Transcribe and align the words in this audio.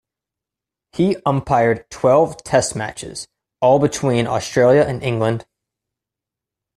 He 0.93 1.17
umpired 1.27 1.87
twelve 1.91 2.43
Test 2.43 2.75
matches, 2.75 3.27
all 3.61 3.77
between 3.77 4.25
Australia 4.25 4.81
and 4.81 5.03
England. 5.03 5.45